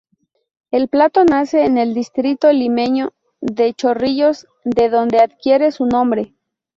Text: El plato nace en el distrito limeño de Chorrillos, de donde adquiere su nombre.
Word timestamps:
El 0.71 0.87
plato 0.89 1.25
nace 1.25 1.63
en 1.63 1.77
el 1.77 1.93
distrito 1.93 2.51
limeño 2.51 3.13
de 3.39 3.71
Chorrillos, 3.75 4.47
de 4.65 4.89
donde 4.89 5.19
adquiere 5.19 5.71
su 5.71 5.85
nombre. 5.85 6.33